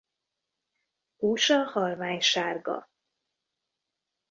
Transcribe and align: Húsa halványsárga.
Húsa 1.15 1.63
halványsárga. 1.63 2.89